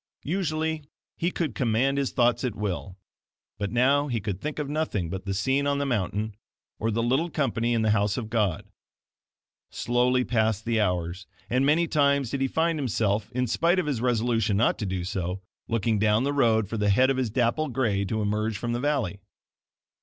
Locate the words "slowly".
9.69-10.23